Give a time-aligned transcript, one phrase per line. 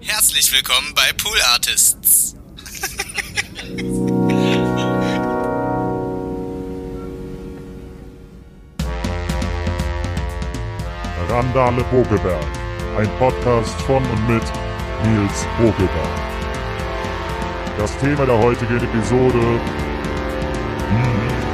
[0.00, 2.34] Herzlich willkommen bei Pool Artists.
[11.28, 12.44] Randale Bogelberg,
[12.98, 14.44] ein Podcast von und mit
[15.04, 16.20] Nils Bogelberg.
[17.78, 19.60] Das Thema der heutigen Episode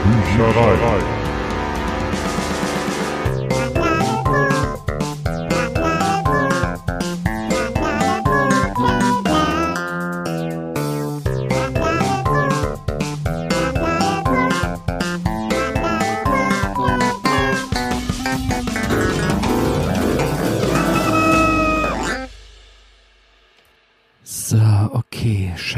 [0.04, 1.21] Bücherei.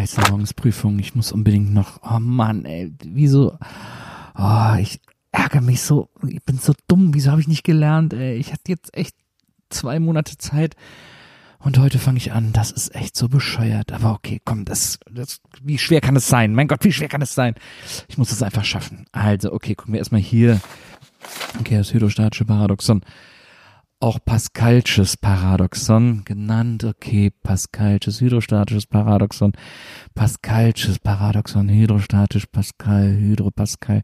[0.05, 0.55] Scheiße, morgens.
[1.01, 1.99] Ich muss unbedingt noch.
[2.03, 2.93] Oh Mann, ey.
[3.03, 3.57] Wieso?
[4.37, 5.01] Oh, ich
[5.33, 6.11] ärgere mich so.
[6.29, 7.15] Ich bin so dumm.
[7.15, 8.37] Wieso habe ich nicht gelernt, ey?
[8.37, 9.17] Ich hatte jetzt echt
[9.71, 10.77] zwei Monate Zeit.
[11.59, 12.53] Und heute fange ich an.
[12.53, 13.93] Das ist echt so bescheuert.
[13.93, 16.55] Aber okay, komm, das, das, wie schwer kann es sein?
[16.55, 17.55] Mein Gott, wie schwer kann es sein?
[18.07, 19.07] Ich muss es einfach schaffen.
[19.13, 20.61] Also, okay, gucken wir erstmal hier.
[21.61, 23.01] Okay, das hydrostatische Paradoxon
[24.05, 26.85] auch Pascalsches Paradoxon genannt.
[26.85, 29.53] Okay, Pascalsches hydrostatisches Paradoxon,
[30.15, 34.03] Pascalsches Paradoxon, hydrostatisch, Pascal, Hydropascal.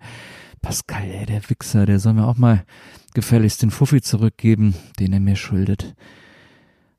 [0.63, 2.65] Pascal, ey, der Wichser, der soll mir auch mal
[3.13, 5.95] gefälligst den Fuffi zurückgeben, den er mir schuldet.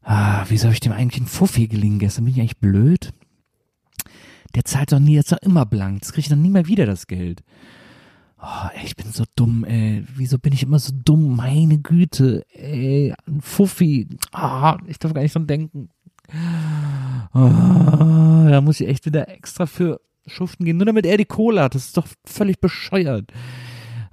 [0.04, 2.26] Ah, wieso habe ich dem eigentlich einen Fuffi geliehen gestern?
[2.26, 3.14] Bin ich eigentlich blöd?
[4.54, 6.02] Der zahlt doch nie, jetzt doch immer blank.
[6.04, 7.42] Jetzt kriege ich dann nie mehr wieder das Geld.
[8.44, 10.04] Oh, ey, ich bin so dumm, ey.
[10.16, 11.36] Wieso bin ich immer so dumm?
[11.36, 13.14] Meine Güte, ey.
[13.28, 14.08] Ein Fuffi.
[14.32, 15.90] Ah, ich darf gar nicht dran denken.
[17.34, 20.78] Ah, da muss ich echt wieder extra für schuften gehen.
[20.78, 21.76] Nur damit er die Kohle hat.
[21.76, 23.32] Das ist doch völlig bescheuert.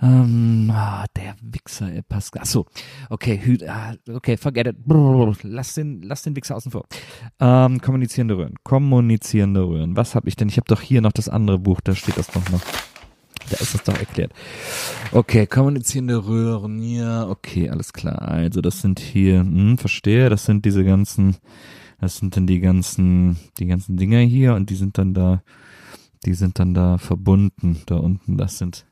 [0.00, 2.42] Ähm, ah, der Wichser, ey, Pascal.
[2.42, 2.66] Achso,
[3.10, 4.84] okay, Hü ah, okay, forget it.
[4.84, 6.84] Brrr, lass den, lass den Wichser außen vor.
[7.40, 8.54] Ähm, kommunizierende Röhren.
[8.62, 9.96] Kommunizierende Röhren.
[9.96, 10.48] Was habe ich denn?
[10.48, 12.62] Ich habe doch hier noch das andere Buch, da steht das doch noch.
[13.50, 14.32] Da ist das doch erklärt.
[15.12, 18.23] Okay, kommunizierende Röhren, ja, okay, alles klar.
[18.23, 21.36] Also das sind hier, hm, verstehe, das sind diese ganzen,
[22.00, 25.42] das sind dann die ganzen, die ganzen Dinger hier und die sind dann da,
[26.24, 28.86] die sind dann da verbunden, da unten, das sind,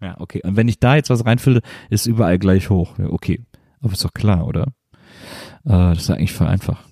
[0.00, 0.40] ja, okay.
[0.44, 2.98] Und wenn ich da jetzt was reinfülle, ist überall gleich hoch.
[2.98, 3.44] Ja, okay.
[3.80, 4.72] Aber ist doch klar, oder?
[5.64, 6.82] Äh, das ist eigentlich voll einfach.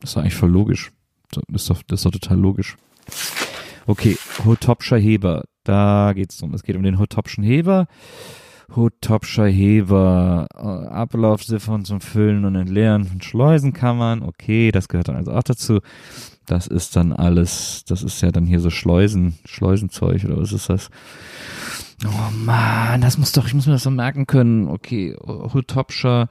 [0.00, 0.92] Das ist eigentlich voll logisch.
[1.30, 2.76] Das ist doch, das ist doch total logisch.
[3.86, 5.44] Okay, Hotopscher Heber.
[5.64, 6.54] Da geht's drum.
[6.54, 7.86] Es geht um den Hotopschen Heber.
[8.74, 10.46] Hotopscher Heber.
[10.54, 14.22] Äh, Ablaufsiffern zum Füllen und Entleeren von Schleusenkammern.
[14.22, 15.80] Okay, das gehört dann also auch dazu.
[16.46, 20.68] Das ist dann alles, das ist ja dann hier so Schleusen, Schleusenzeug oder was ist
[20.68, 20.90] das?
[22.04, 24.68] Oh man, das muss doch, ich muss mir das so merken können.
[24.68, 26.28] Okay, Hotopscher,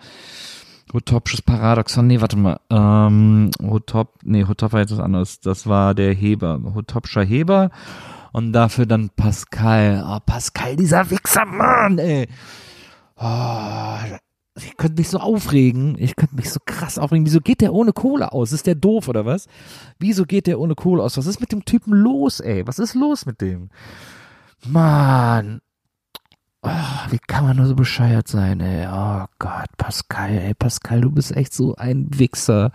[0.93, 5.95] Hotopsches Paradoxon, nee, warte mal, ähm, Hotop, nee, Hotop war jetzt was anderes, das war
[5.95, 7.71] der Heber, Hotopscher Heber
[8.33, 12.27] und dafür dann Pascal, oh, Pascal, dieser Wichser, Mann, ey,
[13.15, 14.17] oh,
[14.57, 17.93] ich könnte mich so aufregen, ich könnte mich so krass aufregen, wieso geht der ohne
[17.93, 19.47] Kohle aus, ist der doof oder was?
[19.99, 22.95] Wieso geht der ohne Kohle aus, was ist mit dem Typen los, ey, was ist
[22.95, 23.69] los mit dem?
[24.65, 25.61] Mann.
[26.63, 26.69] Oh,
[27.09, 28.87] wie kann man nur so bescheuert sein, ey?
[28.87, 32.71] Oh Gott, Pascal, ey, Pascal, du bist echt so ein Wichser.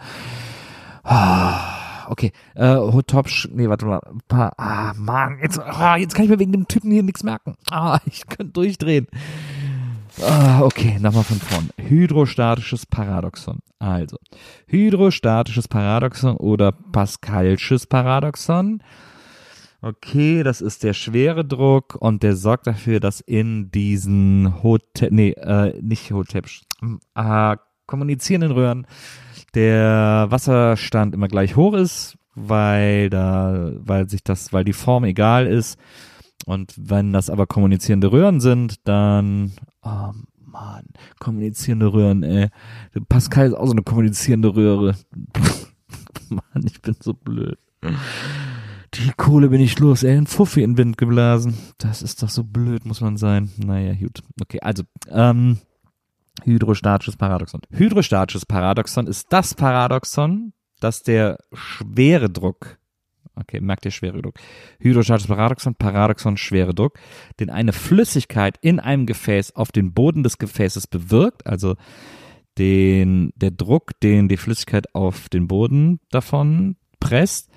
[1.05, 1.78] Oh,
[2.11, 6.39] okay, äh, Hotopsch, nee, warte mal, pa ah, Mann, jetzt, ah, jetzt kann ich mir
[6.39, 7.57] wegen dem Typen hier nichts merken.
[7.71, 9.07] Ah, ich könnte durchdrehen.
[10.23, 11.71] Ah, okay, nochmal von vorn.
[11.77, 13.61] Hydrostatisches Paradoxon.
[13.79, 14.17] Also,
[14.67, 18.83] hydrostatisches Paradoxon oder Pascalsches Paradoxon.
[19.81, 25.31] Okay, das ist der schwere Druck und der sorgt dafür, dass in diesen Hotel, nee,
[25.31, 26.43] äh, nicht Hotel,
[27.15, 28.87] äh, kommunizierenden Röhren
[29.59, 35.49] der Wasserstand immer gleich hoch ist, weil da, weil sich das, weil die Form egal
[35.49, 35.81] ist.
[36.47, 39.51] Und wenn das aber kommunizierende Röhren sind, dann,
[39.83, 40.13] oh
[40.47, 40.85] Mann,
[41.19, 42.51] kommunizierende Röhren, ey.
[43.09, 44.95] Pascal ist auch so eine kommunizierende Röhre.
[46.29, 47.59] Mann, ich bin so blöd.
[48.95, 51.55] Die Kohle bin ich los, ey, ein Fuffi in den Wind geblasen.
[51.79, 53.51] Das ist doch so blöd, muss man sein.
[53.57, 54.23] Naja, gut.
[54.41, 55.59] Okay, also, ähm,
[56.45, 57.61] hydrostatisches Paradoxon.
[57.71, 62.79] Hydrostatisches Paradoxon ist das Paradoxon, das der schwere Druck,
[63.35, 64.39] okay, merkt ihr schwere Druck,
[64.79, 66.99] hydrostatisches Paradoxon, Paradoxon, schwere Druck,
[67.41, 71.77] den eine Flüssigkeit in einem Gefäß auf den Boden des Gefäßes bewirkt, also
[72.59, 77.51] den, der Druck, den die Flüssigkeit auf den Boden davon presst,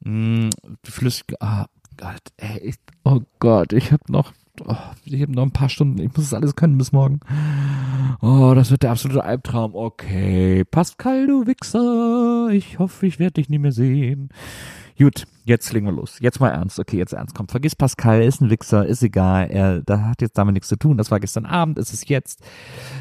[0.00, 0.50] mh,
[0.84, 1.66] Flüssigkeit, ah,
[1.96, 2.74] Gott, ey,
[3.04, 4.32] oh Gott, ich habe noch
[4.66, 7.20] oh, ich habe noch ein paar Stunden, ich muss das alles können bis morgen.
[8.20, 9.74] Oh, das wird der absolute Albtraum.
[9.74, 14.30] Okay, Pascal, du Wichser, ich hoffe, ich werde dich nie mehr sehen.
[14.98, 16.18] Gut, jetzt legen wir los.
[16.20, 16.78] Jetzt mal ernst.
[16.78, 17.34] Okay, jetzt ernst.
[17.34, 19.50] Komm, vergiss Pascal, ist ein Wichser, ist egal.
[19.50, 20.98] Er, da hat jetzt damit nichts zu tun.
[20.98, 22.40] Das war gestern Abend, ist es jetzt.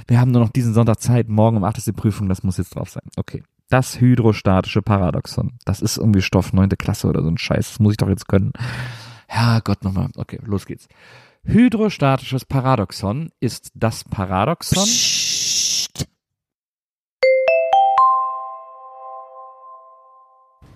[0.08, 1.30] Wir haben nur noch diesen Sonntag Zeit.
[1.30, 3.04] Morgen um 8 ist die Prüfung, das muss jetzt drauf sein.
[3.18, 3.44] Okay.
[3.70, 5.54] Das hydrostatische Paradoxon.
[5.64, 7.70] Das ist irgendwie Stoff neunte Klasse oder so ein Scheiß.
[7.70, 8.52] Das muss ich doch jetzt können.
[9.34, 10.10] Ja, Gott nochmal.
[10.18, 10.88] Okay, los geht's.
[11.44, 14.88] Hydrostatisches Paradoxon ist das Paradoxon.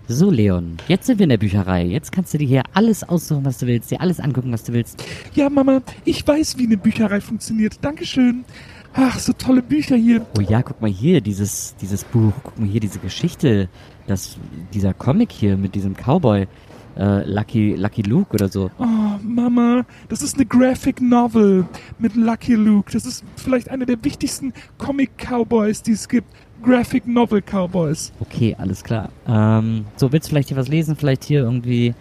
[0.08, 1.86] So, Leon, jetzt sind wir in der Bücherei.
[1.86, 4.74] Jetzt kannst du dir hier alles aussuchen, was du willst, dir alles angucken, was du
[4.74, 5.04] willst.
[5.36, 7.78] Ja, Mama, ich weiß, wie eine Bücherei funktioniert.
[7.82, 8.44] Dankeschön.
[8.96, 10.26] Ach, so tolle Bücher hier.
[10.36, 13.70] Oh ja, guck mal hier, dieses, dieses Buch, guck mal hier, diese Geschichte,
[14.08, 14.38] das,
[14.74, 16.48] dieser Comic hier mit diesem Cowboy,
[16.98, 18.72] äh, Lucky, Lucky Luke oder so.
[18.80, 18.86] Oh,
[19.26, 21.66] Mama, das ist eine Graphic Novel
[22.00, 22.92] mit Lucky Luke.
[22.92, 26.28] Das ist vielleicht einer der wichtigsten Comic-Cowboys, die es gibt.
[26.64, 28.12] Graphic Novel Cowboys.
[28.20, 29.10] Okay, alles klar.
[29.28, 30.96] Ähm, so, willst du vielleicht hier was lesen?
[30.96, 31.94] Vielleicht hier irgendwie,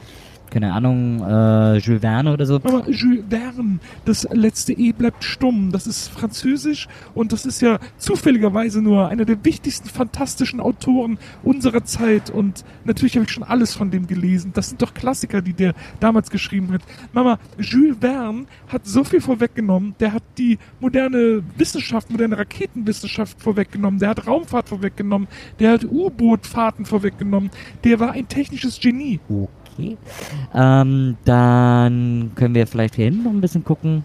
[0.55, 2.61] keine Ahnung, äh, Jules Verne oder so?
[2.63, 5.73] Mama, Jules Verne, das letzte E bleibt stumm.
[5.73, 11.85] Das ist französisch und das ist ja zufälligerweise nur einer der wichtigsten fantastischen Autoren unserer
[11.85, 12.31] Zeit.
[12.31, 14.53] Und natürlich habe ich schon alles von dem gelesen.
[14.55, 16.83] Das sind doch Klassiker, die der damals geschrieben hat.
[17.13, 19.97] Mama, Jules Verne hat so viel vorweggenommen.
[19.99, 23.99] Der hat die moderne Wissenschaft, moderne Raketenwissenschaft vorweggenommen.
[23.99, 25.27] Der hat Raumfahrt vorweggenommen.
[25.59, 27.51] Der hat U-Boot-Fahrten vorweggenommen.
[27.83, 29.19] Der war ein technisches Genie.
[29.29, 29.64] Okay.
[30.55, 34.05] Ähm, dann können wir vielleicht hier hinten noch ein bisschen gucken.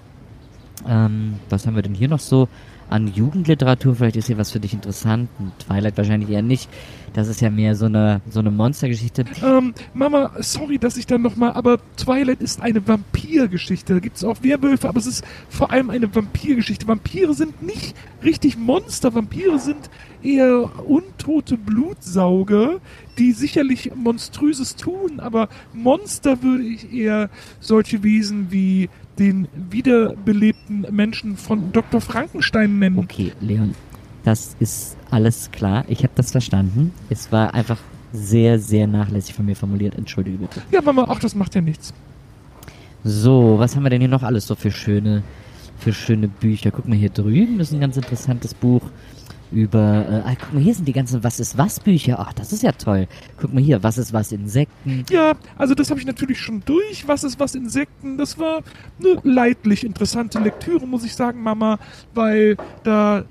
[0.88, 2.48] Ähm, was haben wir denn hier noch so
[2.89, 3.95] an Jugendliteratur?
[3.95, 5.30] Vielleicht ist hier was für dich interessant.
[5.59, 6.69] Twilight wahrscheinlich eher nicht.
[7.13, 9.25] Das ist ja mehr so eine, so eine Monstergeschichte.
[9.44, 13.94] Ähm, Mama, sorry, dass ich dann nochmal, aber Twilight ist eine Vampirgeschichte.
[13.95, 16.88] Da gibt es auch Werwölfe, aber es ist vor allem eine Vampirgeschichte.
[16.88, 19.13] Vampire sind nicht richtig Monster.
[19.13, 19.89] Vampire sind
[20.21, 22.80] eher untote Blutsauger,
[23.18, 28.89] die sicherlich Monströses tun, aber Monster würde ich eher solche Wesen wie
[29.19, 32.01] den wiederbelebten Menschen von Dr.
[32.01, 32.98] Frankenstein nennen.
[32.98, 33.75] Okay, Leon,
[34.24, 35.83] das ist alles klar.
[35.88, 36.94] Ich habe das verstanden.
[37.10, 37.77] Es war einfach
[38.13, 39.95] sehr, sehr nachlässig von mir formuliert.
[39.95, 40.62] Entschuldige bitte.
[40.71, 41.94] Ja, Mama, ach, das macht ja nichts.
[43.04, 45.24] So, was haben wir denn hier noch alles so für schöne,
[45.77, 46.72] für schöne Bücher?
[46.72, 48.81] Guck mal hier drüben, das ist ein ganz interessantes Buch
[49.51, 52.18] über, äh, ah, guck mal, hier sind die ganzen Was ist was Bücher.
[52.19, 53.07] Ach, das ist ja toll.
[53.40, 55.06] Guck mal hier, Was ist was Insekten.
[55.10, 57.07] Ja, also das habe ich natürlich schon durch.
[57.07, 58.18] Was ist was Insekten?
[58.18, 58.62] Das war
[59.00, 61.80] eine leidlich interessante Lektüre, muss ich sagen, Mama,
[62.13, 63.24] weil da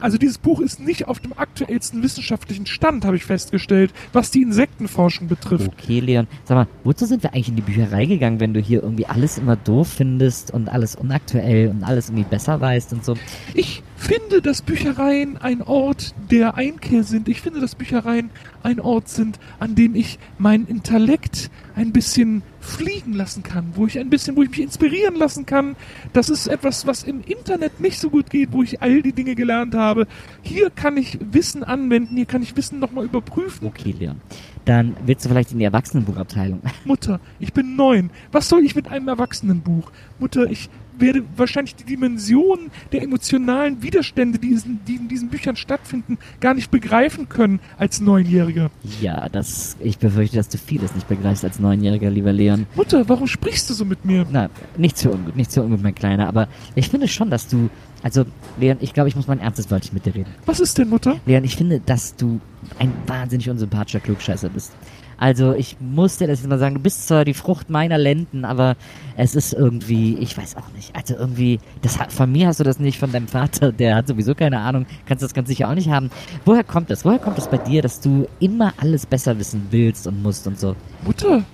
[0.00, 4.42] also dieses Buch ist nicht auf dem aktuellsten wissenschaftlichen Stand, habe ich festgestellt, was die
[4.42, 5.68] Insektenforschung betrifft.
[5.68, 6.26] Okay, Leon.
[6.44, 9.38] Sag mal, wozu sind wir eigentlich in die Bücherei gegangen, wenn du hier irgendwie alles
[9.38, 13.14] immer doof findest und alles unaktuell und alles irgendwie besser weißt und so?
[13.54, 17.28] Ich finde, dass Büchereien ein Ort der Einkehr sind.
[17.28, 18.30] Ich finde, dass Büchereien
[18.62, 23.98] ein Ort sind, an dem ich meinen Intellekt ein bisschen fliegen lassen kann, wo ich
[23.98, 25.76] ein bisschen, wo ich mich inspirieren lassen kann.
[26.14, 29.34] Das ist etwas, was im Internet nicht so gut geht, wo ich all die Dinge
[29.34, 30.06] gelernt habe.
[30.42, 33.68] Hier kann ich Wissen anwenden, hier kann ich Wissen nochmal überprüfen.
[33.68, 34.22] Okay, Leon.
[34.64, 36.62] Dann willst du vielleicht in die Erwachsenenbuchabteilung.
[36.84, 38.10] Mutter, ich bin neun.
[38.32, 39.92] Was soll ich mit einem Erwachsenenbuch?
[40.18, 45.56] Mutter, ich werde wahrscheinlich die Dimension der emotionalen Widerstände, die, in- die in diesen Büchern
[45.56, 48.70] stattfinden, gar nicht begreifen können als Neunjähriger.
[49.00, 52.66] Ja, das, ich befürchte, dass du vieles nicht begreifst als Neunjähriger, lieber Leon.
[52.74, 54.26] Mutter, warum sprichst du so mit mir?
[54.30, 57.68] Na, nicht so ungut, nicht so ungut, mein Kleiner, aber ich finde schon, dass du,
[58.02, 58.24] also,
[58.58, 60.30] Leon, ich glaube, ich muss mal ein ernstes Wörtchen mit dir reden.
[60.46, 61.16] Was ist denn, Mutter?
[61.26, 62.40] Leon, ich finde, dass du
[62.78, 64.72] ein wahnsinnig unsympathischer Klugscheißer bist.
[65.18, 68.44] Also, ich muss dir das jetzt mal sagen, du bist zwar die Frucht meiner Lenden,
[68.44, 68.76] aber
[69.16, 72.64] es ist irgendwie, ich weiß auch nicht, also irgendwie, das hat, von mir hast du
[72.64, 75.74] das nicht, von deinem Vater, der hat sowieso keine Ahnung, kannst das ganz sicher auch
[75.74, 76.10] nicht haben.
[76.44, 77.04] Woher kommt das?
[77.04, 80.60] Woher kommt das bei dir, dass du immer alles besser wissen willst und musst und
[80.60, 80.76] so?
[81.04, 81.44] Mutter,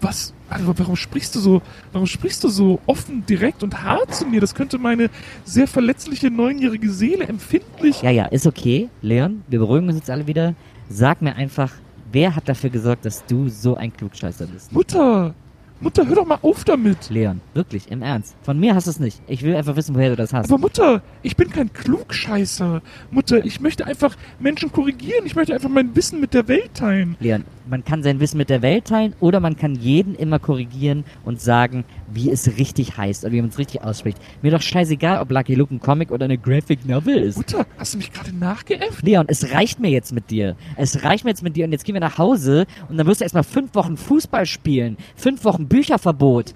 [0.00, 0.32] was?
[0.48, 1.60] Also, warum sprichst du so,
[1.92, 4.40] warum sprichst du so offen, direkt und hart zu mir?
[4.40, 5.10] Das könnte meine
[5.44, 8.02] sehr verletzliche neunjährige Seele empfindlich.
[8.02, 8.88] Ja, ja, ist okay.
[9.02, 10.54] Leon, wir beruhigen uns jetzt alle wieder.
[10.88, 11.72] Sag mir einfach,
[12.12, 14.72] wer hat dafür gesorgt, dass du so ein Klugscheißer bist?
[14.72, 15.34] Mutter,
[15.80, 17.08] Mutter, hör doch mal auf damit.
[17.08, 18.34] Leon, wirklich, im Ernst.
[18.42, 19.20] Von mir hast du es nicht.
[19.28, 20.50] Ich will einfach wissen, woher du das hast.
[20.50, 22.82] Aber Mutter, ich bin kein Klugscheißer.
[23.12, 25.24] Mutter, ich möchte einfach Menschen korrigieren.
[25.24, 27.16] Ich möchte einfach mein Wissen mit der Welt teilen.
[27.20, 31.04] Leon, man kann sein Wissen mit der Welt teilen oder man kann jeden immer korrigieren
[31.24, 34.18] und sagen, wie es richtig heißt oder wie man es richtig ausspricht.
[34.42, 37.36] Mir doch scheißegal, ob Lucky Luke ein Comic oder eine Graphic Novel ist.
[37.36, 39.02] Mutter, hast du mich gerade nachgeäfft?
[39.02, 40.56] Leon, es reicht mir jetzt mit dir.
[40.76, 43.20] Es reicht mir jetzt mit dir und jetzt gehen wir nach Hause und dann wirst
[43.20, 44.96] du erstmal fünf Wochen Fußball spielen.
[45.14, 46.54] Fünf Wochen Bücherverbot.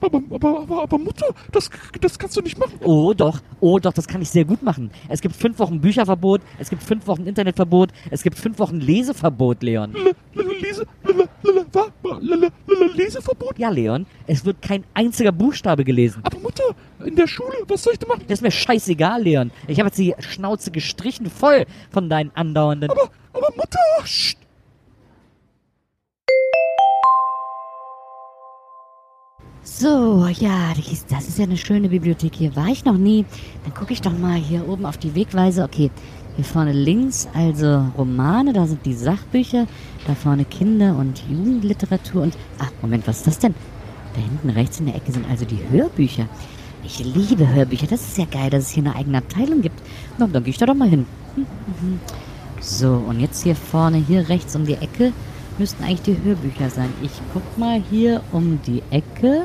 [0.00, 2.74] aber, aber, aber, aber Mutter, das, das kannst du nicht machen.
[2.82, 4.90] Oh doch, oh doch, das kann ich sehr gut machen.
[5.08, 9.62] Es gibt fünf Wochen Bücherverbot, es gibt fünf Wochen Internetverbot, es gibt fünf Wochen Leseverbot,
[9.62, 9.94] Leon.
[10.60, 10.86] Lese,
[12.94, 13.58] Leseverbot?
[13.58, 16.20] Ja, Leon, es wird kein einziger Buchstabe gelesen.
[16.24, 16.64] Aber Mutter,
[17.04, 18.24] in der Schule, was soll ich denn machen?
[18.28, 19.50] Das ist mir scheißegal, Leon.
[19.66, 22.90] Ich habe jetzt die Schnauze gestrichen voll von deinen andauernden...
[22.90, 23.78] Aber, aber Mutter,
[29.64, 32.56] So, ja, das ist, ja eine schöne Bibliothek hier.
[32.56, 33.24] War ich noch nie.
[33.62, 35.62] Dann gucke ich doch mal hier oben auf die Wegweise.
[35.62, 35.90] Okay,
[36.34, 39.68] hier vorne links also Romane, da sind die Sachbücher.
[40.06, 42.36] Da vorne Kinder- und Jugendliteratur und...
[42.58, 43.54] Ah, Moment, was ist das denn?
[44.14, 46.26] Da hinten rechts in der Ecke sind also die Hörbücher.
[46.84, 47.86] Ich liebe Hörbücher.
[47.86, 49.80] Das ist ja geil, dass es hier eine eigene Abteilung gibt.
[50.18, 51.06] Na, dann gehe ich da doch mal hin.
[51.36, 51.46] Hm,
[51.80, 52.00] mhm.
[52.60, 55.12] So, und jetzt hier vorne, hier rechts um die Ecke,
[55.58, 56.92] müssten eigentlich die Hörbücher sein.
[57.02, 59.44] Ich guck mal hier um die Ecke.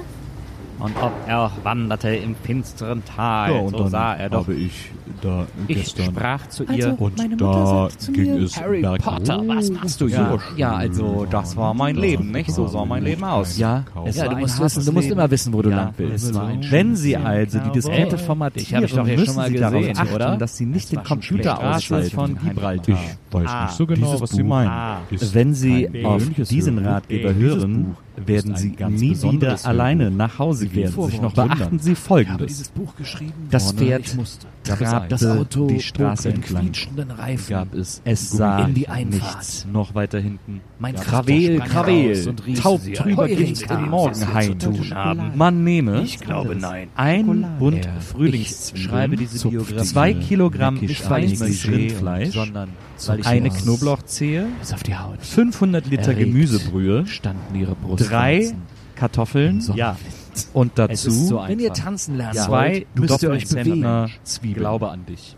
[0.79, 4.41] Und ob er wanderte im finsteren Tal, Ja, und so sah er doch.
[4.41, 7.01] habe ich da Ich gestern sprach zu Also, ihr.
[7.01, 9.01] und meine Mutter da sagte zu ging mir, es Harry bergab.
[9.17, 10.39] Potter, was machst du Ja, hier?
[10.57, 12.51] Ja, also das war mein Da Leben, nicht?
[12.51, 13.57] So sah mein Leben aus.
[13.57, 13.83] Ja,
[14.13, 16.33] ja, du musst wissen, du musst immer wissen, wo du Ja, lang willst.
[16.71, 17.71] Wenn Sie also die
[18.17, 20.37] Ich formatieren, hab doch hier müssen schon mal Sie darauf gesehen, achten, oder?
[20.37, 22.11] dass Sie nicht den Computer ausschalten.
[22.11, 22.95] Von Gibraltar.
[22.95, 24.69] Ich weiß Ah, nicht so genau, was Sie meinen.
[24.69, 25.01] Ah.
[25.09, 26.77] Wenn Sie auf diesen.
[26.77, 30.91] Ratgeber hören, werden Sie nie wieder alleine nach Hause gehen.
[30.91, 31.79] sich noch Beachten.
[31.79, 32.71] Sie Ich Folgendes.
[33.49, 34.15] Das Pferd ich
[34.99, 37.49] trabte Das Auto die Straße mit quietschenden Reifen.
[37.49, 39.23] Gab es es sah in die Einfahrt.
[39.37, 39.65] nichts.
[39.71, 40.61] Noch weiter hinten.
[40.79, 45.31] Mein gab Krawel, Krawel, Taub ging's was im Morgenhain.
[45.35, 46.89] Man nehme Ich glaube, nein.
[46.95, 52.69] ein Bund Er- Frühlingszwiebeln, schreibe diese Biografie zwei Kilogramm nicht, Rindfleisch, sondern
[53.05, 55.21] weil ich eine Knoblauchzehe, Bis auf die Haut.
[55.21, 56.13] 500 Liter.
[56.13, 58.09] Gemüsebrühe, Standen ihre Brust.
[58.09, 58.53] drei
[58.95, 59.97] Kartoffeln Ja,
[60.53, 61.50] und so dazu einfach.
[61.50, 64.12] Wenn ihr tanzen lernen zwei wollt, müsst ihr euch bewegen.
[64.24, 64.60] Zwiebeln.
[64.60, 65.36] Glaube an dich.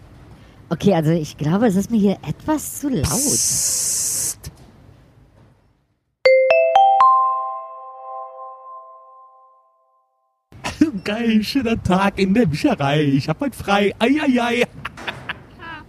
[0.70, 3.08] Okay, also ich glaube, es ist mir hier etwas zu laut.
[11.04, 13.04] Geil, schöner Tag in der Bücherei.
[13.04, 13.94] Ich hab heute frei.
[14.00, 14.66] Eieiei.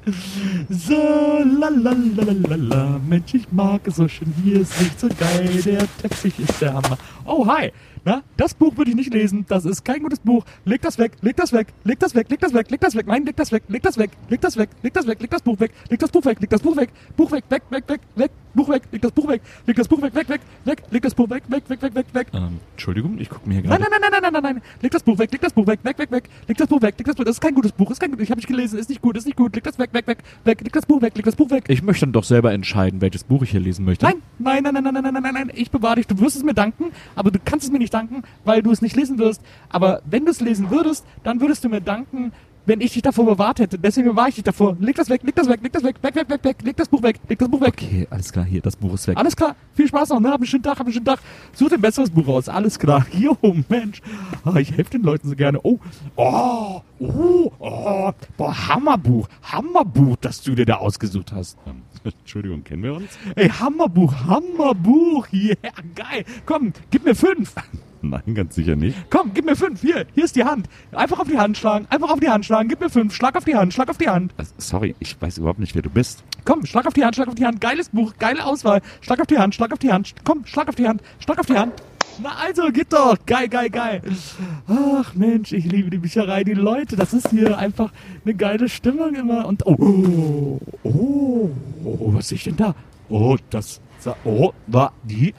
[0.70, 3.00] So, la la la la la la.
[3.06, 4.32] Mensch, ich mag es so schön.
[4.42, 5.62] Hier ist nicht so geil.
[5.64, 6.96] Der Teppich ist der Hammer.
[7.30, 7.70] Oh, hi.
[8.04, 9.46] Na, das Buch würde ich nicht lesen.
[9.48, 10.44] Das ist kein gutes Buch.
[10.64, 13.06] Leg das weg, leg das weg, leg das weg, leg das weg, leg das weg.
[13.06, 15.42] Nein, leg das weg, leg das weg, leg das weg, leg das weg, leg das
[15.42, 18.00] Buch weg, leg das Buch weg, leg das Buch weg, Buch weg, weg, weg, weg,
[18.16, 21.02] weg, Buch weg, leg das Buch weg, leg das Buch weg, weg, weg, weg, leg
[21.02, 22.26] das Buch weg, weg, weg, weg, weg, weg.
[22.32, 23.90] Ähm, Entschuldigung, ich gucke mir hier Nein, gerade...
[23.90, 24.62] nein, nein, nein, nein, nein, nein, nein.
[24.82, 26.24] Leg das Buch weg, leg das Buch weg, weg, weg, weg.
[26.48, 27.24] Leg das Buch weg, leg das Buch.
[27.24, 28.24] Das ist kein gutes Buch, ist kein gutes.
[28.24, 29.54] Ich habe nicht gelesen, ist nicht gut, ist nicht gut.
[29.54, 30.60] Leg das weg, weg, weg, weg.
[30.62, 31.64] Leg das Buch weg, leg das Buch weg.
[31.68, 34.04] Ich möchte dann doch selber entscheiden, welches Buch ich hier lesen möchte.
[34.06, 35.52] Nein, nein, nein, nein, nein, nein, nein, nein, nein.
[35.54, 36.06] Ich bewahre dich.
[36.06, 38.82] Du wirst es mir danken, aber du kannst es mir nicht danken, weil du es
[38.82, 39.42] nicht lesen wirst.
[39.68, 42.32] Aber wenn du es lesen würdest, dann würdest du mir danken,
[42.66, 43.78] wenn ich dich davor bewahrt hätte.
[43.78, 44.76] Deswegen bewahre ich dich davor.
[44.80, 46.62] Leg das weg, leg das weg, leg das weg, weg, weg, weg, weg.
[46.62, 47.74] Leg das Buch weg, leg das Buch weg.
[47.76, 49.16] Okay, alles klar, hier, das Buch ist weg.
[49.16, 50.28] Alles klar, viel Spaß noch, ne?
[50.28, 51.20] Hab einen schönen Tag, hab einen schönen Tag.
[51.52, 53.06] Such dir ein besseres Buch aus, alles klar.
[53.20, 53.36] Jo,
[53.68, 54.00] Mensch.
[54.44, 55.60] Ah, ich helfe den Leuten so gerne.
[55.62, 55.78] Oh,
[56.16, 58.12] oh, oh, oh.
[58.36, 61.58] Boah, Hammerbuch, Hammerbuch, das du dir da ausgesucht hast.
[62.04, 63.18] Ähm, Entschuldigung, kennen wir uns?
[63.36, 65.28] Ey, Hammerbuch, Hammerbuch.
[65.32, 65.56] Yeah,
[65.94, 66.24] geil.
[66.46, 67.54] Komm, gib mir fünf.
[68.02, 68.96] Nein, ganz sicher nicht.
[69.10, 69.80] Komm, gib mir fünf.
[69.82, 70.68] Hier, hier ist die Hand.
[70.92, 72.68] Einfach auf die Hand schlagen, einfach auf die Hand schlagen.
[72.68, 73.14] Gib mir fünf.
[73.14, 74.32] Schlag auf die Hand, schlag auf die Hand.
[74.38, 76.24] Also, sorry, ich weiß überhaupt nicht, wer du bist.
[76.44, 77.60] Komm, schlag auf die Hand, schlag auf die Hand.
[77.60, 78.80] Geiles Buch, geile Auswahl.
[79.02, 80.14] Schlag auf die Hand, schlag auf die Hand.
[80.24, 81.72] Komm, schlag auf die Hand, schlag auf die Hand.
[82.22, 83.16] Na also, geht doch.
[83.24, 84.02] Geil, geil, geil.
[84.68, 86.96] Ach Mensch, ich liebe die Bücherei, die Leute.
[86.96, 87.92] Das ist hier einfach
[88.24, 89.46] eine geile Stimmung immer.
[89.46, 91.50] Und oh, oh,
[91.84, 92.74] oh, was sehe ich denn da?
[93.08, 93.80] Oh, das,
[94.24, 95.34] oh, war die,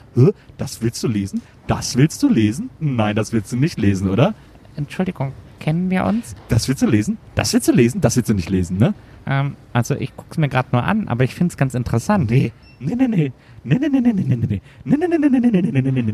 [0.58, 1.42] das willst du lesen?
[1.66, 2.70] Das willst du lesen?
[2.80, 4.34] Nein, das willst du nicht lesen, oder?
[4.76, 6.34] Entschuldigung, kennen wir uns?
[6.48, 7.18] Das willst du lesen?
[7.34, 8.00] Das willst du lesen?
[8.00, 8.94] Das willst du nicht lesen, ne?
[9.26, 12.30] Ähm, also ich guck's mir gerade nur an, aber ich find's ganz interessant.
[12.30, 13.32] Nee, nee, nee, nee.
[13.64, 14.62] Nee, nee, nee, nee, nee, nee, nee.
[14.84, 16.12] Nee, nee, nee, nee, nee, nee, nee, nee, nee, nee,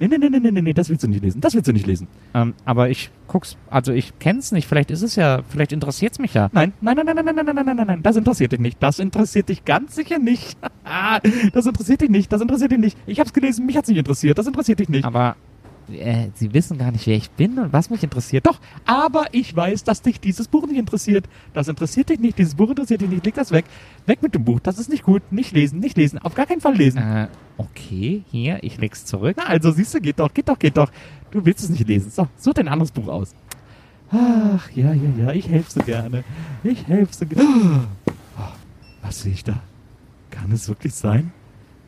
[0.00, 1.40] nee, nee, nee, nee, nee, das willst du nicht lesen.
[1.40, 2.08] Das willst du nicht lesen.
[2.34, 6.34] Ähm, aber ich guck's, also ich kenn's nicht, vielleicht ist es ja, vielleicht interessiert's mich
[6.34, 6.50] ja.
[6.52, 8.82] Nein, nein, nein, nein, nein, nein, nein, nein, nein, nein, nein, das interessiert dich nicht.
[8.82, 10.56] Das interessiert dich ganz sicher nicht.
[11.52, 12.32] Das interessiert dich nicht.
[12.32, 12.98] Das interessiert dich nicht.
[13.06, 14.38] Ich hab's gelesen, mich hat's nicht interessiert.
[14.38, 15.04] Das interessiert dich nicht.
[15.04, 15.36] Aber
[15.92, 18.46] äh, Sie wissen gar nicht, wer ich bin und was mich interessiert.
[18.46, 21.26] Doch, aber ich weiß, dass dich dieses Buch nicht interessiert.
[21.52, 22.38] Das interessiert dich nicht.
[22.38, 23.24] Dieses Buch interessiert dich nicht.
[23.24, 23.64] Leg das weg.
[24.06, 24.60] Weg mit dem Buch.
[24.60, 25.22] Das ist nicht gut.
[25.30, 26.18] Nicht lesen, nicht lesen.
[26.18, 26.98] Auf gar keinen Fall lesen.
[26.98, 29.36] Äh, okay, hier, ich leg's zurück.
[29.38, 30.90] Na, also siehst du, geht doch, geht doch, geht doch.
[31.30, 32.10] Du willst es nicht lesen.
[32.10, 33.34] So, such dir ein anderes Buch aus.
[34.10, 36.24] Ach, ja, ja, ja, ich helfe so gerne.
[36.62, 37.88] Ich helfe so gerne.
[38.38, 38.42] Oh,
[39.02, 39.60] was sehe ich da?
[40.30, 41.32] Kann es wirklich sein?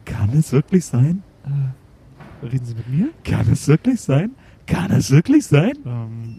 [0.04, 1.22] Kann es wirklich sein?
[1.44, 1.50] Äh,
[2.46, 3.08] reden Sie mit mir?
[3.24, 4.32] Kann es wirklich sein?
[4.66, 5.74] Kann es wirklich sein?
[5.84, 6.36] Ähm,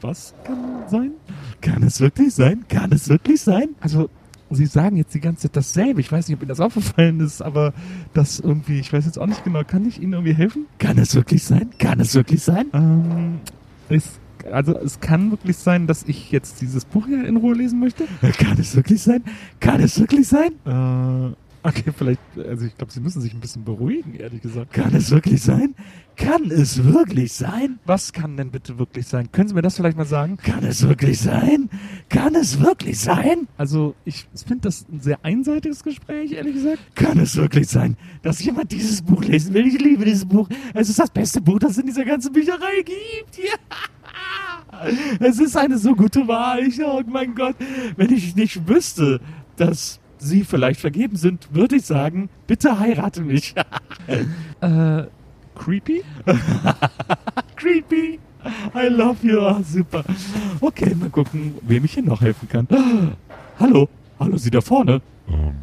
[0.00, 1.12] was kann sein?
[1.60, 2.64] Kann es wirklich sein?
[2.68, 3.70] Kann es wirklich sein?
[3.80, 4.08] Also,
[4.50, 6.00] Sie sagen jetzt die ganze Zeit dasselbe.
[6.00, 7.72] Ich weiß nicht, ob Ihnen das aufgefallen ist, aber
[8.12, 9.64] das irgendwie, ich weiß jetzt auch nicht genau.
[9.64, 10.66] Kann ich Ihnen irgendwie helfen?
[10.78, 11.70] Kann es wirklich sein?
[11.78, 12.66] Kann es wirklich sein?
[12.72, 13.40] Ähm,
[13.88, 14.20] es,
[14.52, 18.04] also, es kann wirklich sein, dass ich jetzt dieses Buch hier in Ruhe lesen möchte.
[18.38, 19.24] Kann es wirklich sein?
[19.60, 20.52] Kann es wirklich sein?
[20.64, 24.72] Äh, okay, vielleicht, also ich glaube, Sie müssen sich ein bisschen beruhigen, ehrlich gesagt.
[24.72, 25.74] Kann es wirklich sein?
[26.16, 27.80] Kann es wirklich sein?
[27.86, 29.32] Was kann denn bitte wirklich sein?
[29.32, 30.36] Können Sie mir das vielleicht mal sagen?
[30.36, 31.68] Kann es wirklich sein?
[32.08, 33.48] Kann es wirklich sein?
[33.56, 36.78] Also, ich finde das ein sehr einseitiges Gespräch, ehrlich gesagt.
[36.94, 39.66] Kann es wirklich sein, dass jemand dieses Buch lesen will?
[39.66, 40.48] Ich liebe dieses Buch.
[40.74, 43.38] Es ist das beste Buch, das es in dieser ganzen Bücherei gibt.
[43.38, 43.54] Ja.
[45.20, 46.66] Es ist eine so gute Wahl.
[46.66, 47.56] Ich, oh mein Gott,
[47.96, 49.20] wenn ich nicht wüsste,
[49.56, 53.54] dass Sie vielleicht vergeben sind, würde ich sagen, bitte heirate mich.
[54.60, 55.04] Äh,
[55.54, 56.02] creepy?
[57.56, 58.18] Creepy.
[58.74, 59.40] I love you.
[59.40, 60.04] Ah, super.
[60.60, 62.66] Okay, mal gucken, wem ich hier noch helfen kann.
[63.58, 63.88] Hallo.
[64.18, 65.00] Hallo, Sie da vorne.
[65.28, 65.54] Ähm,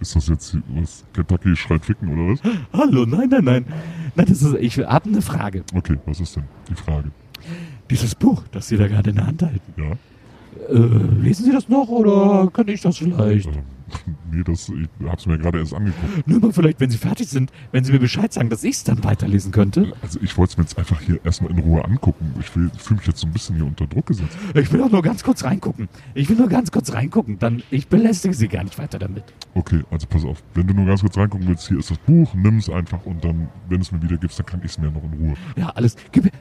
[0.00, 1.04] ist das jetzt was?
[1.12, 2.40] Kentucky schreit ficken oder was?
[2.72, 3.64] Hallo, nein, nein, nein.
[4.14, 5.64] Nein, das ist, ich habe eine Frage.
[5.74, 7.10] Okay, was ist denn die Frage?
[7.90, 9.96] Dieses Buch, das Sie da gerade in der Hand halten, Ja?
[10.68, 13.46] Äh, lesen Sie das noch oder kann ich das vielleicht?
[13.46, 13.62] Ähm,
[14.30, 16.26] nee, das, ich hab's mir gerade erst angeguckt.
[16.26, 18.84] Nur mal vielleicht, wenn Sie fertig sind, wenn Sie mir Bescheid sagen, dass ich es
[18.84, 19.92] dann weiterlesen könnte.
[20.02, 22.34] Also ich wollte es mir jetzt einfach hier erstmal in Ruhe angucken.
[22.40, 24.36] Ich fühle fühl mich jetzt so ein bisschen hier unter Druck gesetzt.
[24.54, 25.88] Ich will auch nur ganz kurz reingucken.
[26.14, 27.38] Ich will nur ganz kurz reingucken.
[27.38, 29.24] Dann, ich belästige Sie gar nicht weiter damit.
[29.54, 30.42] Okay, also pass auf.
[30.54, 33.24] Wenn du nur ganz kurz reingucken willst, hier ist das Buch, nimm es einfach und
[33.24, 35.34] dann, wenn es mir wieder gibst, dann kann ich es mir noch in Ruhe.
[35.56, 35.96] Ja, alles.
[36.10, 36.32] Gib mir.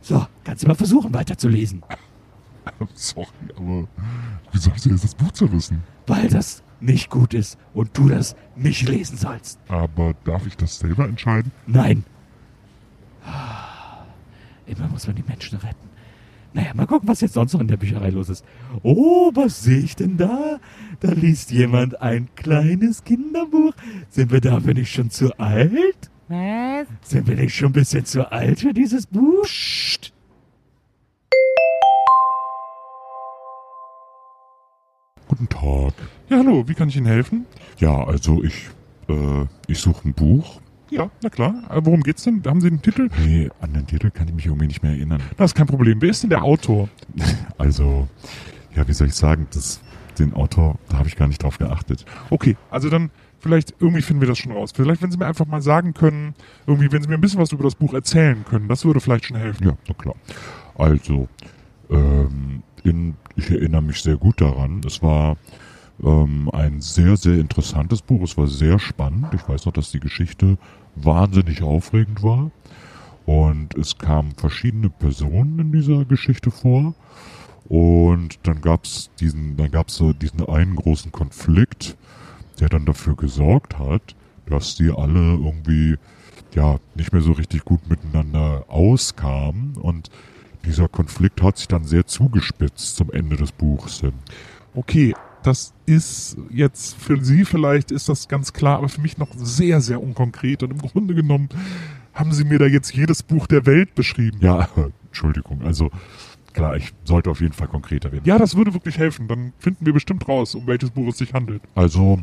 [0.00, 1.82] So, kannst du mal versuchen, weiterzulesen.
[2.94, 3.88] Sorry, aber
[4.52, 5.82] wieso hast du jetzt das Buch zerrissen?
[6.06, 9.58] Weil das nicht gut ist und du das nicht lesen sollst.
[9.68, 11.52] Aber darf ich das selber entscheiden?
[11.66, 12.04] Nein.
[14.66, 15.88] Immer muss man die Menschen retten.
[16.54, 18.44] Naja, mal gucken, was jetzt sonst noch in der Bücherei los ist.
[18.82, 20.58] Oh, was sehe ich denn da?
[21.00, 23.72] Da liest jemand ein kleines Kinderbuch.
[24.10, 26.10] Sind wir dafür nicht schon zu alt?
[26.32, 26.86] Was?
[27.02, 29.42] Sind wir nicht schon ein bisschen zu alt für dieses Buch?
[29.42, 30.14] Psst.
[35.28, 35.92] Guten Tag.
[36.30, 37.44] Ja, hallo, wie kann ich Ihnen helfen?
[37.78, 38.70] Ja, also ich,
[39.10, 40.62] äh, ich suche ein Buch.
[40.88, 41.54] Ja, na klar.
[41.68, 42.42] Äh, worum geht's denn?
[42.46, 43.10] Haben Sie den Titel?
[43.22, 45.20] Nee, an den Titel kann ich mich irgendwie nicht mehr erinnern.
[45.36, 46.00] Das ist kein Problem.
[46.00, 46.88] Wer ist denn der Autor?
[47.58, 48.08] Also,
[48.74, 49.82] ja, wie soll ich sagen, das,
[50.18, 52.06] den Autor, da habe ich gar nicht drauf geachtet.
[52.30, 53.10] Okay, also dann
[53.42, 54.72] vielleicht irgendwie finden wir das schon raus.
[54.74, 56.34] Vielleicht, wenn Sie mir einfach mal sagen können,
[56.66, 59.26] irgendwie, wenn Sie mir ein bisschen was über das Buch erzählen können, das würde vielleicht
[59.26, 59.66] schon helfen.
[59.66, 60.14] Ja, na klar.
[60.76, 61.28] Also,
[61.90, 64.80] ähm, in, ich erinnere mich sehr gut daran.
[64.86, 65.36] Es war
[66.02, 68.22] ähm, ein sehr, sehr interessantes Buch.
[68.22, 69.34] Es war sehr spannend.
[69.34, 70.56] Ich weiß noch, dass die Geschichte
[70.94, 72.50] wahnsinnig aufregend war.
[73.26, 76.94] Und es kamen verschiedene Personen in dieser Geschichte vor.
[77.68, 81.96] Und dann gab's diesen, dann gab's so diesen einen großen Konflikt,
[82.62, 84.14] der dann dafür gesorgt hat,
[84.46, 85.96] dass die alle irgendwie
[86.54, 90.10] ja nicht mehr so richtig gut miteinander auskamen und
[90.64, 94.12] dieser Konflikt hat sich dann sehr zugespitzt zum Ende des Buchs hin.
[94.74, 99.30] Okay, das ist jetzt für Sie vielleicht ist das ganz klar, aber für mich noch
[99.34, 100.62] sehr, sehr unkonkret.
[100.62, 101.48] Und im Grunde genommen
[102.14, 104.38] haben Sie mir da jetzt jedes Buch der Welt beschrieben.
[104.40, 104.68] Ja,
[105.06, 105.90] Entschuldigung, also
[106.52, 108.24] klar, ich sollte auf jeden Fall konkreter werden.
[108.24, 109.28] Ja, das würde wirklich helfen.
[109.28, 111.62] Dann finden wir bestimmt raus, um welches Buch es sich handelt.
[111.74, 112.18] Also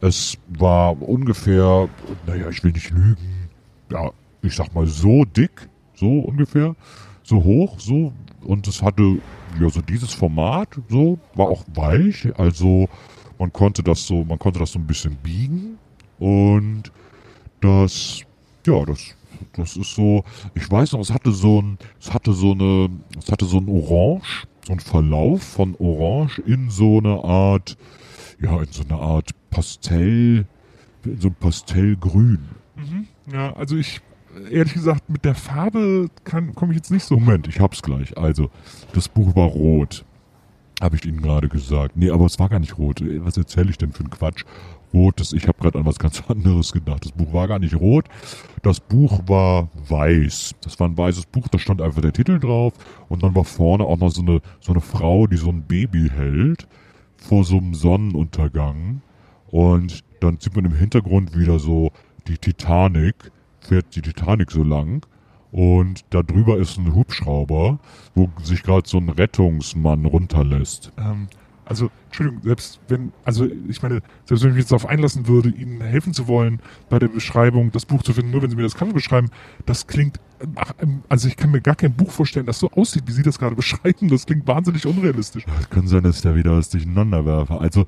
[0.00, 1.88] es war ungefähr,
[2.26, 3.48] naja, ich will nicht lügen,
[3.90, 4.10] ja,
[4.42, 6.74] ich sag mal so dick, so ungefähr,
[7.22, 8.12] so hoch, so
[8.42, 9.18] und es hatte
[9.60, 12.88] ja so dieses Format, so war auch weich, also
[13.38, 15.78] man konnte das so, man konnte das so ein bisschen biegen
[16.18, 16.92] und
[17.60, 18.20] das,
[18.66, 19.14] ja, das,
[19.54, 23.30] das ist so, ich weiß noch, es hatte so ein, es hatte so eine, es
[23.30, 27.76] hatte so ein Orange, so ein Verlauf von Orange in so eine Art,
[28.40, 30.46] ja, in so eine Art Pastell,
[31.04, 32.40] in so ein Pastellgrün.
[33.32, 34.00] Ja, also ich,
[34.50, 37.16] ehrlich gesagt, mit der Farbe komme ich jetzt nicht so.
[37.18, 38.16] Moment, ich hab's gleich.
[38.16, 38.50] Also,
[38.92, 40.04] das Buch war rot.
[40.80, 41.96] Habe ich Ihnen gerade gesagt.
[41.96, 43.00] Nee, aber es war gar nicht rot.
[43.24, 44.44] Was erzähle ich denn für einen Quatsch?
[44.96, 47.04] Rot, das, ich habe gerade an was ganz anderes gedacht.
[47.04, 48.06] Das Buch war gar nicht rot.
[48.62, 50.54] Das Buch war weiß.
[50.62, 52.72] Das war ein weißes Buch, da stand einfach der Titel drauf.
[53.08, 56.10] Und dann war vorne auch noch so eine, so eine Frau, die so ein Baby
[56.12, 56.66] hält.
[57.18, 59.02] Vor so einem Sonnenuntergang.
[59.48, 61.92] Und dann sieht man im Hintergrund wieder so
[62.26, 63.14] die Titanic.
[63.60, 65.04] Fährt die Titanic so lang.
[65.52, 67.78] Und da drüber ist ein Hubschrauber,
[68.14, 70.92] wo sich gerade so ein Rettungsmann runterlässt.
[70.98, 71.28] Ähm,
[71.66, 75.48] Also, Entschuldigung, selbst wenn, also ich meine, selbst wenn ich mich jetzt darauf einlassen würde,
[75.48, 78.62] Ihnen helfen zu wollen, bei der Beschreibung das Buch zu finden, nur wenn Sie mir
[78.62, 79.30] das Cover beschreiben,
[79.66, 80.20] das klingt,
[80.80, 83.40] ähm, also ich kann mir gar kein Buch vorstellen, das so aussieht, wie Sie das
[83.40, 84.08] gerade beschreiben.
[84.08, 85.44] Das klingt wahnsinnig unrealistisch.
[85.60, 87.60] Es kann sein, dass ich da wieder was durcheinander werfe.
[87.60, 87.84] Also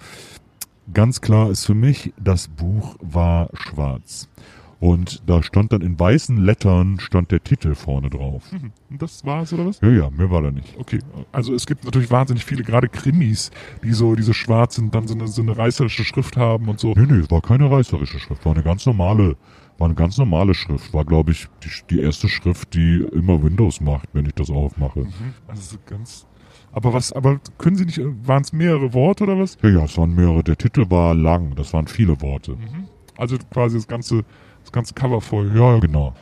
[0.93, 4.29] ganz klar ist für mich, das Buch war schwarz.
[4.81, 8.45] Und da stand dann in weißen Lettern stand der Titel vorne drauf.
[8.91, 9.81] Und das war's, oder was?
[9.81, 10.77] Ja, ja, mir war da nicht.
[10.79, 11.01] Okay,
[11.33, 13.51] also es gibt natürlich wahnsinnig viele, gerade Krimis,
[13.83, 16.95] die so diese schwarzen, dann so eine, so eine reißerische Schrift haben und so.
[16.95, 19.37] Nee, nee, es war keine reißerische Schrift, war eine ganz normale,
[19.79, 20.95] war eine ganz normale Schrift.
[20.95, 25.07] War, glaube ich, die, die erste Schrift, die immer Windows macht, wenn ich das aufmache.
[25.49, 26.27] Also so ganz.
[26.71, 29.59] Aber was, aber können Sie nicht, waren es mehrere Worte oder was?
[29.63, 30.45] Ja, ja, es waren mehrere.
[30.45, 32.57] Der Titel war lang, das waren viele Worte.
[33.17, 34.25] Also quasi das ganze,
[34.69, 35.51] das ganze Cover voll.
[35.57, 35.79] Ja.
[35.79, 36.15] Genau.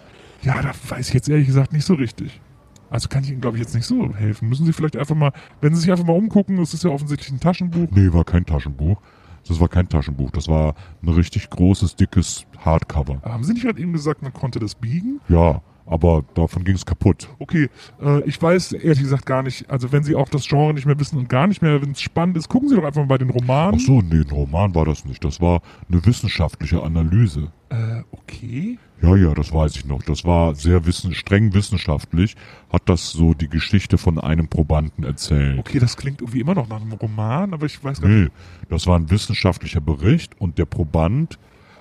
[0.42, 2.40] ja, da weiß ich jetzt ehrlich gesagt nicht so richtig.
[2.88, 4.48] Also kann ich Ihnen, glaube ich, jetzt nicht so helfen.
[4.48, 7.32] Müssen Sie vielleicht einfach mal, wenn Sie sich einfach mal umgucken, es ist ja offensichtlich
[7.32, 7.88] ein Taschenbuch.
[7.90, 9.00] Nee, war kein Taschenbuch.
[9.48, 10.30] Das war kein Taschenbuch.
[10.30, 13.20] Das war ein richtig großes, dickes Hardcover.
[13.22, 15.20] Haben Sie nicht gerade eben gesagt, man konnte das biegen?
[15.28, 17.28] Ja, aber davon ging es kaputt.
[17.38, 17.68] Okay,
[18.02, 20.98] äh, ich weiß ehrlich gesagt gar nicht, also wenn Sie auch das Genre nicht mehr
[20.98, 23.18] wissen und gar nicht mehr, wenn es spannend ist, gucken Sie doch einfach mal bei
[23.18, 23.78] den Romanen.
[23.80, 25.24] Ach so, nee, ein Roman war das nicht.
[25.24, 27.52] Das war eine wissenschaftliche Analyse.
[27.68, 28.78] Äh, okay.
[29.02, 30.02] Ja, ja, das weiß ich noch.
[30.02, 32.34] Das war sehr wissen, streng wissenschaftlich,
[32.72, 35.58] hat das so die Geschichte von einem Probanden erzählt.
[35.58, 38.32] Okay, das klingt irgendwie immer noch nach einem Roman, aber ich weiß gar nicht.
[38.32, 41.38] Nee, das war ein wissenschaftlicher Bericht und der Proband,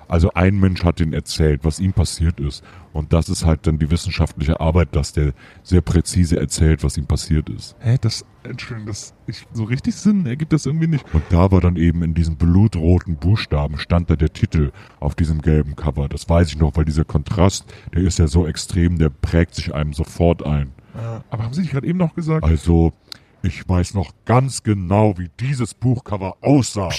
[0.07, 2.63] also ein Mensch hat den erzählt, was ihm passiert ist.
[2.93, 7.05] Und das ist halt dann die wissenschaftliche Arbeit, dass der sehr präzise erzählt, was ihm
[7.05, 7.75] passiert ist.
[7.79, 11.05] Hä, das, Entschuldigung, das, ich, so richtig Sinn ergibt das irgendwie nicht.
[11.13, 15.41] Und da war dann eben in diesen blutroten Buchstaben stand da der Titel auf diesem
[15.41, 16.07] gelben Cover.
[16.07, 19.73] Das weiß ich noch, weil dieser Kontrast, der ist ja so extrem, der prägt sich
[19.73, 20.71] einem sofort ein.
[20.95, 22.45] Äh, aber haben Sie nicht gerade eben noch gesagt?
[22.45, 22.93] Also,
[23.41, 26.91] ich weiß noch ganz genau, wie dieses Buchcover aussah.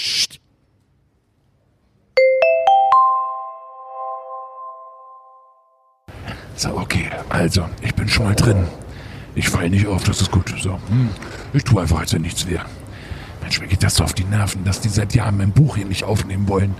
[6.57, 8.65] So, okay, also, ich bin schon mal drin.
[9.35, 10.51] Ich falle nicht auf, das ist gut.
[10.59, 11.09] So, hm.
[11.53, 12.65] ich tue einfach, als wenn nichts wäre.
[13.41, 15.85] Mensch, mir geht das so auf die Nerven, dass die seit Jahren mein Buch hier
[15.85, 16.73] nicht aufnehmen wollen.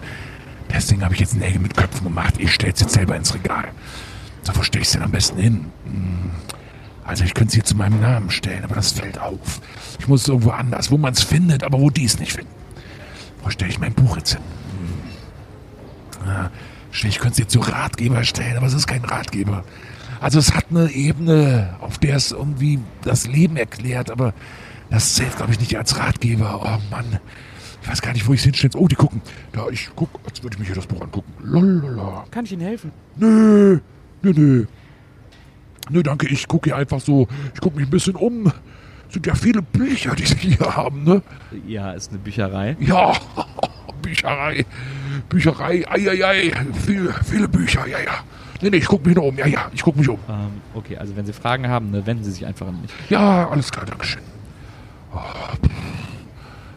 [0.74, 2.34] Deswegen habe ich jetzt Nägel mit Köpfen gemacht.
[2.40, 3.66] Ich stell's jetzt selber ins Regal.
[4.42, 5.66] So, wo stelle ich denn am besten hin?
[5.86, 6.32] Hm.
[7.06, 9.62] Also, ich könnte es hier zu meinem Namen stellen, aber das fällt auf.
[10.00, 12.52] Ich muss es irgendwo anders, wo man es findet, aber wo die es nicht finden.
[13.44, 14.42] Wo stelle ich mein Buch jetzt hin?
[16.24, 16.28] Hm.
[16.28, 16.50] Ah,
[17.06, 19.64] ich könnte es jetzt zu Ratgeber stellen, aber es ist kein Ratgeber.
[20.20, 24.34] Also es hat eine Ebene, auf der es irgendwie das Leben erklärt, aber
[24.90, 26.60] das zählt, glaube ich, nicht als Ratgeber.
[26.64, 27.20] Oh Mann,
[27.82, 28.74] ich weiß gar nicht, wo ich es hinstelle.
[28.76, 29.22] Oh, die gucken.
[29.52, 31.32] Da, ich guck, als würde ich mich hier das Buch angucken.
[31.44, 32.26] Lalala.
[32.32, 32.92] Kann ich Ihnen helfen?
[33.18, 33.80] Nö,
[34.24, 34.66] nö, nö.
[35.90, 37.28] Nö, danke, ich gucke hier einfach so.
[37.54, 38.52] Ich gucke mich ein bisschen um.
[39.10, 41.22] Sind ja viele Bücher, die sie hier haben, ne?
[41.66, 42.76] Ja, ist eine Bücherei.
[42.80, 43.14] Ja,
[44.02, 44.66] Bücherei.
[45.30, 46.52] Bücherei, eieiei.
[46.86, 48.24] Viele, viele Bücher, ja, ja.
[48.62, 49.38] Nee, nee, ich gucke mich nur um.
[49.38, 50.20] Ja, ja, ich gucke mich um.
[50.28, 52.92] Ähm, okay, also wenn Sie Fragen haben, ne, wenden Sie sich einfach an mich.
[53.10, 54.24] Ja, alles klar, Dankeschön.
[55.14, 55.20] Oh,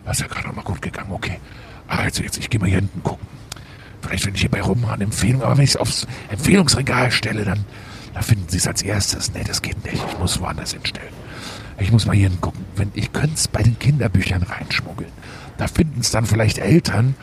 [0.05, 1.39] das ist ja gerade noch mal gut gegangen, okay.
[1.87, 3.27] Also jetzt, ich gehe mal hier hinten gucken.
[4.03, 7.65] Vielleicht finde ich hier bei Roman Empfehlung, aber wenn ich es aufs Empfehlungsregal stelle, dann,
[8.15, 9.33] dann finden Sie es als erstes.
[9.33, 10.03] Nee, das geht nicht.
[10.11, 11.13] Ich muss woanders hinstellen.
[11.79, 12.65] Ich muss mal hier hingucken.
[12.77, 15.11] Wenn, ich könnte es bei den Kinderbüchern reinschmuggeln.
[15.59, 17.15] Da finden es dann vielleicht Eltern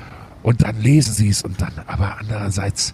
[0.47, 2.93] und dann lesen sie es und dann, aber andererseits,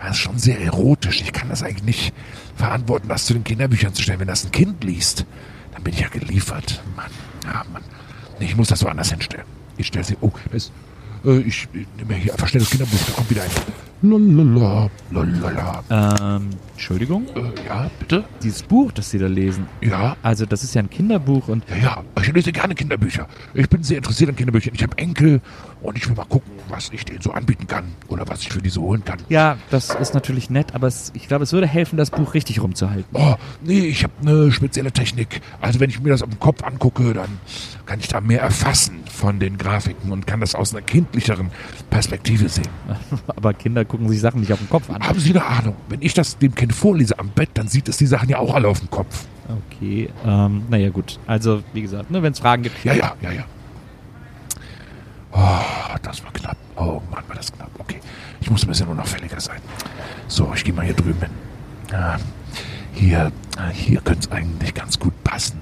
[0.00, 1.22] das ist schon sehr erotisch.
[1.22, 2.14] Ich kann das eigentlich nicht
[2.56, 4.18] verantworten, das zu den Kinderbüchern zu stellen.
[4.18, 5.24] Wenn das ein Kind liest,
[5.72, 6.82] dann bin ich ja geliefert.
[6.96, 7.12] Mann,
[7.44, 7.84] ja, Mann.
[8.40, 9.46] Nee, ich muss das woanders hinstellen.
[9.76, 10.72] Ich stelle sie, oh, da ist,
[11.24, 13.50] äh, ich, ich nehme hier einfach schnell das Kinderbuch, da kommt wieder ein.
[14.02, 16.36] Lalala, lalala.
[16.36, 17.26] Ähm, Entschuldigung?
[17.36, 18.24] Äh, ja, bitte?
[18.42, 21.76] Dieses Buch, das Sie da lesen, Ja, also das ist ja ein Kinderbuch und ja,
[21.76, 22.04] ja.
[22.20, 23.28] Ich lese gerne Kinderbücher.
[23.54, 24.74] Ich bin sehr interessiert an Kinderbüchern.
[24.74, 25.40] Ich habe Enkel
[25.84, 28.62] und ich will mal gucken, was ich denen so anbieten kann oder was ich für
[28.62, 29.18] die so holen kann.
[29.28, 32.62] ja, das ist natürlich nett, aber es, ich glaube, es würde helfen, das Buch richtig
[32.62, 33.04] rumzuhalten.
[33.12, 35.40] Oh, nee, ich habe eine spezielle Technik.
[35.60, 37.28] Also wenn ich mir das auf dem Kopf angucke, dann
[37.86, 41.50] kann ich da mehr erfassen von den Grafiken und kann das aus einer kindlicheren
[41.90, 42.68] Perspektive sehen.
[43.36, 45.02] Aber Kinder gucken sich Sachen nicht auf den Kopf an.
[45.02, 45.76] Haben Sie eine Ahnung?
[45.88, 48.54] Wenn ich das dem Kind vorlese am Bett, dann sieht es die Sachen ja auch
[48.54, 49.26] alle auf dem Kopf.
[49.68, 51.18] Okay, ähm, naja gut.
[51.26, 52.82] Also, wie gesagt, ne, wenn es Fragen gibt.
[52.84, 53.44] Ja, ja, ja, ja.
[55.34, 56.56] Oh, das war knapp.
[56.76, 57.70] Oh Mann, war das knapp.
[57.78, 58.00] Okay,
[58.40, 59.60] ich muss ein bisschen unauffälliger sein.
[60.28, 61.30] So, ich gehe mal hier drüben hin.
[61.90, 62.18] Ja,
[62.92, 65.60] hier, ah, hier könnte es eigentlich ganz gut passen.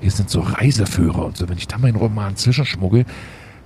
[0.00, 1.48] Hier sind so Reiseführer und so.
[1.48, 3.06] Wenn ich da meinen Roman zwischenschmuggel,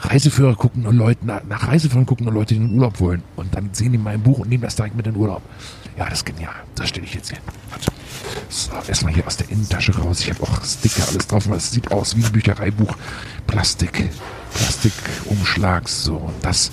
[0.01, 3.23] Reiseführer gucken nur Leute, nach, Reiseführern gucken nur Leute, die in den Urlaub wollen.
[3.35, 5.43] Und dann sehen die mein Buch und nehmen das direkt mit in den Urlaub.
[5.97, 6.55] Ja, das ist genial.
[6.75, 7.39] Das stelle ich jetzt hier.
[7.71, 7.91] Warte.
[8.49, 10.21] So, erstmal hier aus der Innentasche raus.
[10.21, 12.97] Ich habe auch Sticker, alles drauf, es sieht aus wie ein Büchereibuch.
[13.47, 14.11] Plastik,
[14.55, 15.89] Plastikumschlag.
[15.89, 16.71] So, und das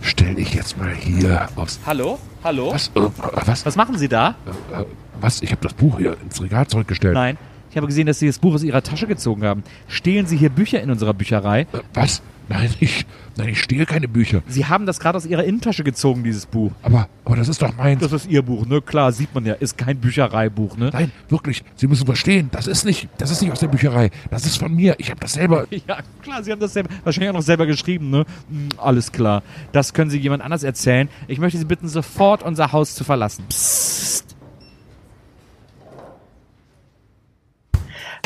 [0.00, 1.78] stelle ich jetzt mal hier aus.
[1.86, 2.18] Hallo?
[2.44, 2.72] Hallo?
[2.72, 2.88] Was?
[2.94, 3.00] Äh,
[3.44, 3.66] was?
[3.66, 4.36] Was machen Sie da?
[4.72, 4.84] Äh,
[5.20, 5.42] was?
[5.42, 7.14] Ich habe das Buch hier ins Regal zurückgestellt.
[7.14, 7.38] Nein.
[7.70, 9.62] Ich habe gesehen, dass Sie das Buch aus Ihrer Tasche gezogen haben.
[9.88, 11.62] Stehlen Sie hier Bücher in unserer Bücherei?
[11.62, 12.22] Äh, was?
[12.48, 13.06] Nein, ich,
[13.36, 14.42] nein, ich stehle keine Bücher.
[14.46, 16.70] Sie haben das gerade aus Ihrer Innentasche gezogen, dieses Buch.
[16.82, 18.00] Aber, aber das ist doch meins.
[18.00, 18.80] Das ist Ihr Buch, ne?
[18.80, 19.54] Klar, sieht man ja.
[19.54, 20.90] Ist kein Büchereibuch, ne?
[20.92, 21.64] Nein, wirklich.
[21.74, 22.48] Sie müssen verstehen.
[22.52, 24.10] Das ist nicht, das ist nicht aus der Bücherei.
[24.30, 24.94] Das ist von mir.
[24.98, 25.66] Ich habe das selber.
[25.86, 28.24] Ja, klar, Sie haben das selber, wahrscheinlich auch noch selber geschrieben, ne?
[28.48, 29.42] Hm, alles klar.
[29.72, 31.08] Das können Sie jemand anders erzählen.
[31.28, 33.44] Ich möchte Sie bitten, sofort unser Haus zu verlassen.
[33.48, 34.36] Psst.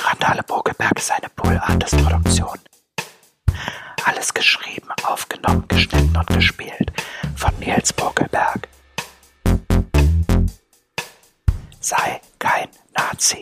[0.01, 2.59] Randale Bogelberg ist eine Pool-Artist-Produktion.
[4.13, 6.91] Alles geschrieben, aufgenommen, geschnitten und gespielt
[7.37, 8.67] von Nils Bogelberg.
[11.79, 13.39] Sei kein Nazi.